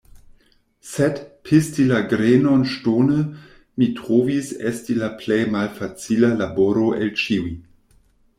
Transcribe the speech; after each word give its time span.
Sed, 0.91 1.17
pisti 1.49 1.83
la 1.91 1.99
grenon 2.13 2.63
ŝtone, 2.71 3.17
mi 3.83 3.91
trovis 4.01 4.51
esti 4.71 4.97
la 5.03 5.11
plej 5.21 5.39
malfacila 5.59 6.33
laboro 6.43 6.89
el 7.03 7.15
ĉiuj. 7.25 7.55